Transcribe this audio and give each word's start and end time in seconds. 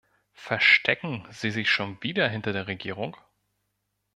Verstecken 0.33 1.27
Sie 1.29 1.51
sich 1.51 1.69
schon 1.69 2.01
wieder 2.01 2.27
hinter 2.27 2.53
der 2.53 2.65
Regierung? 2.65 3.15